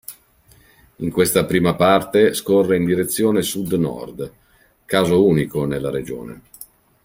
[0.95, 4.33] In questa prima parte scorre in direzione sud-nord,
[4.83, 6.41] caso unico nella regione.